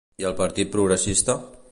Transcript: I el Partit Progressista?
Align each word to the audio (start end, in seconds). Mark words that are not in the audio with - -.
I 0.21 0.25
el 0.29 0.33
Partit 0.39 0.71
Progressista? 0.77 1.37